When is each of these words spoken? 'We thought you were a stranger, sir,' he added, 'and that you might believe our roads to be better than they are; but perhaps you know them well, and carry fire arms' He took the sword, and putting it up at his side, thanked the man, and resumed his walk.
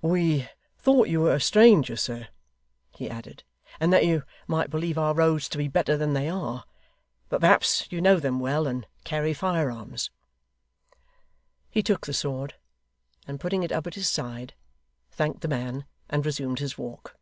'We 0.00 0.48
thought 0.78 1.08
you 1.08 1.22
were 1.22 1.34
a 1.34 1.40
stranger, 1.40 1.96
sir,' 1.96 2.28
he 2.94 3.10
added, 3.10 3.42
'and 3.80 3.92
that 3.92 4.06
you 4.06 4.22
might 4.46 4.70
believe 4.70 4.96
our 4.96 5.12
roads 5.12 5.48
to 5.48 5.58
be 5.58 5.66
better 5.66 5.96
than 5.96 6.12
they 6.12 6.28
are; 6.28 6.62
but 7.28 7.40
perhaps 7.40 7.88
you 7.90 8.00
know 8.00 8.20
them 8.20 8.38
well, 8.38 8.68
and 8.68 8.86
carry 9.02 9.34
fire 9.34 9.72
arms' 9.72 10.12
He 11.68 11.82
took 11.82 12.06
the 12.06 12.14
sword, 12.14 12.54
and 13.26 13.40
putting 13.40 13.64
it 13.64 13.72
up 13.72 13.88
at 13.88 13.96
his 13.96 14.08
side, 14.08 14.54
thanked 15.10 15.40
the 15.40 15.48
man, 15.48 15.84
and 16.08 16.24
resumed 16.24 16.60
his 16.60 16.78
walk. 16.78 17.16